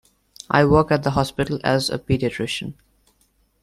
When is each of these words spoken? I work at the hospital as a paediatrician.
I 0.49 0.65
work 0.65 0.89
at 0.89 1.03
the 1.03 1.11
hospital 1.11 1.59
as 1.63 1.91
a 1.91 1.99
paediatrician. 1.99 2.73